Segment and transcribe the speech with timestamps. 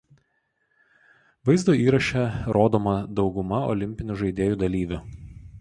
[1.49, 2.23] Vaizdo įraše
[2.59, 5.03] rodoma dauguma Olimpinių žaidėjų dalyvių.